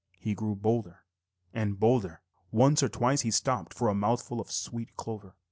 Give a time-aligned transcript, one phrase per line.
[0.17, 1.01] He grew bolder
[1.53, 2.23] and bolder.
[2.51, 5.35] Once or twice he stopped for a mouthful of sweet clover.